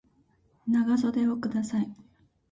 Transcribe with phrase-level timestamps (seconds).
[0.67, 1.87] 長袖をください